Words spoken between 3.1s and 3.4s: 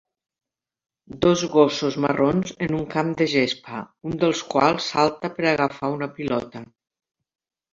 de